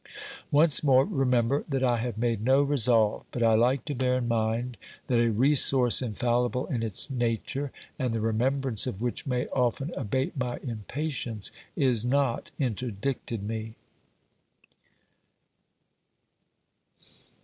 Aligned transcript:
Once 0.49 0.83
more, 0.83 1.05
remember 1.05 1.63
that 1.69 1.83
I 1.83 1.97
have 1.97 2.17
made 2.17 2.41
no 2.43 2.63
resolve, 2.63 3.23
but 3.29 3.43
156 3.43 3.43
OBERMANN 3.43 3.51
I 3.51 3.69
like 3.69 3.85
to 3.85 3.93
bear 3.93 4.17
in 4.17 4.27
mind 4.55 4.77
that 5.05 5.19
a 5.19 5.29
resource 5.31 6.01
infallible 6.01 6.65
in 6.65 6.81
its 6.81 7.11
nature, 7.11 7.71
and 7.99 8.11
the 8.11 8.19
remembrance 8.19 8.87
of 8.87 9.03
which 9.03 9.27
may 9.27 9.45
often 9.49 9.93
abate 9.95 10.35
my 10.35 10.57
impatience, 10.63 11.51
is 11.75 12.03
not 12.03 12.49
interdicted 12.57 13.43
me. 13.43 13.75